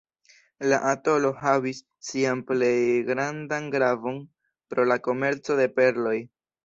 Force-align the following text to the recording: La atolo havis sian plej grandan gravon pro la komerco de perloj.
La 0.71 0.77
atolo 0.91 1.29
havis 1.41 1.81
sian 2.07 2.41
plej 2.47 2.71
grandan 3.11 3.67
gravon 3.79 4.19
pro 4.73 4.87
la 4.93 4.99
komerco 5.09 5.59
de 5.61 5.69
perloj. 5.79 6.17